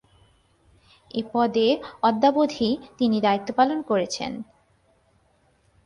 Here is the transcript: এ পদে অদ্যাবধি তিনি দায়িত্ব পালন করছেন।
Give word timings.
এ 1.11 1.21
পদে 1.33 1.67
অদ্যাবধি 2.03 2.69
তিনি 2.97 3.17
দায়িত্ব 3.21 3.49
পালন 3.53 3.79
করছেন। 3.81 4.31